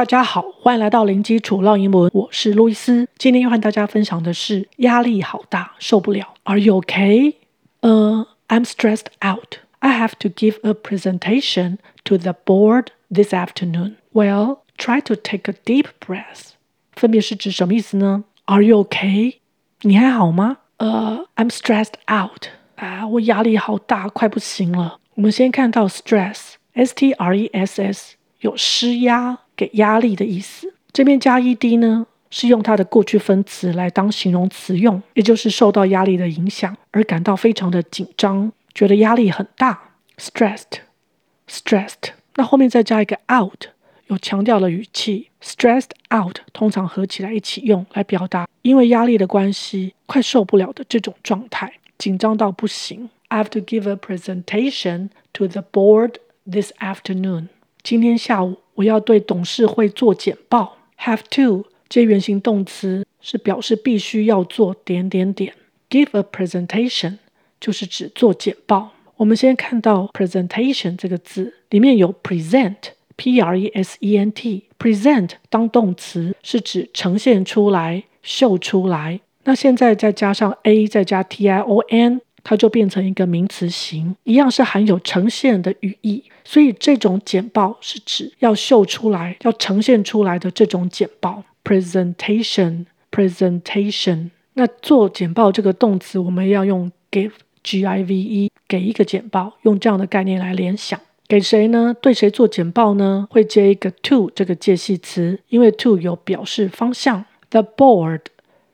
[0.00, 3.09] 大家好，欢迎来到零基础绕英文，我是路易斯。
[3.17, 6.33] 今天要和大家分享的是压力好大，受不了。
[6.43, 7.33] Are you okay?
[7.81, 9.57] 呃、uh,，I'm stressed out.
[9.79, 13.95] I have to give a presentation to the board this afternoon.
[14.13, 16.51] Well, try to take a deep breath.
[16.93, 18.23] 分别是指什么意思呢？
[18.45, 19.39] Are you okay?
[19.81, 20.59] 你还好吗？
[20.77, 22.45] 呃、uh,，I'm stressed out.
[22.75, 24.99] 啊，我压力好大，快不行了。
[25.15, 29.39] 我们先看到 stress，S-T-R-E-S-S，有施压。
[29.61, 42.09] 给压力的意思，这边加 ed 呢，是用它的过去分词来当形容词用，也就是受到压力的影响而感到非常的紧张，觉得压力很大，stressed，stressed。
[42.37, 43.65] 那后面再加一个 out，
[44.07, 53.11] 有强调的语气，stressed out 通常合起来一起用来表达因为压力的关系快受不了的这种状态，紧张到不行。
[53.27, 56.15] I have to give a presentation to the board
[56.51, 57.49] this afternoon。
[57.83, 58.60] 今天下午。
[58.75, 60.77] 我要对董事会做简报。
[60.99, 65.55] Have to 接原形动词是表示必须要做点点点。
[65.89, 67.17] Give a presentation
[67.59, 68.91] 就是指做简报。
[69.17, 74.63] 我们先看到 presentation 这个字，里面有 present，P-R-E-S-E-N-T。
[74.79, 79.19] present 当动词是指呈现出来、秀出来。
[79.43, 82.21] 那现在再加上 a，再加 T-I-O-N。
[82.43, 91.43] 它就变成一个名词形，一样是含有呈现的语义，所以这种简报是指要秀出来、要呈现出来的这种简报。
[91.63, 94.31] presentation，presentation。
[94.55, 100.99] 那做简报这个动词，我们要用 give，G-I-V-E，给一个简报，用这样的概念来联想。
[101.27, 101.95] 给谁呢？
[102.01, 103.27] 对谁做简报呢？
[103.29, 107.25] 会接一个 to 这个介系词，因为 to 有表示方向。
[107.51, 108.21] The board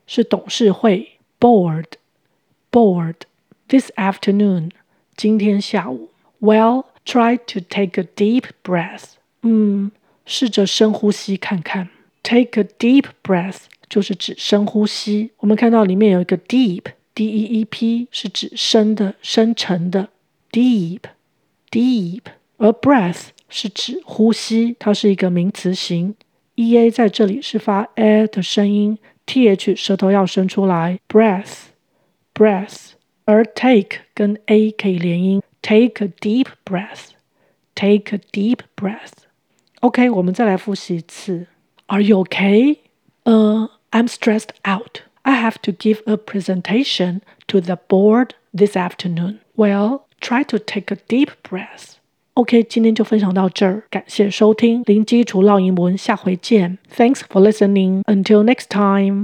[0.07, 3.15] 是董事会，board，board。
[3.69, 4.71] This afternoon，
[5.17, 6.09] 今天下午。
[6.39, 9.15] Well, try to take a deep breath。
[9.41, 9.91] 嗯，
[10.25, 11.89] 试着深呼吸看看。
[12.23, 15.31] Take a deep breath 就是指深呼吸。
[15.39, 20.07] 我们看到里面有一个 deep，D-E-E-P 是指深的、深沉的。
[20.51, 22.21] Deep，deep。
[22.55, 26.15] 而 breath 是指呼吸，它是一个名词形。
[26.55, 30.99] E-A 在这里是发 a 的声音，T-H 舌头要伸出来。
[31.09, 32.91] Breath，breath。
[33.26, 41.46] 而 take 跟 a 可以连音，take a deep breath，take a deep breath。OK，我们再来复习一次。
[41.86, 42.78] Are you okay?
[43.24, 45.02] 呃、uh,，I'm stressed out.
[45.22, 49.38] I have to give a presentation to the board this afternoon.
[49.54, 51.94] Well, try to take a deep breath.
[52.34, 56.78] OK，今天就分享到这儿，感谢收听零基础绕英文，下回见。
[56.96, 58.02] Thanks for listening.
[58.04, 59.20] Until next time.